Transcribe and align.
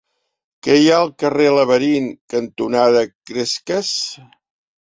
Què 0.67 0.77
hi 0.83 0.87
ha 0.93 0.95
al 1.01 1.11
carrer 1.23 1.51
Laberint 1.57 2.09
cantonada 2.35 3.07
Cresques? 3.33 3.93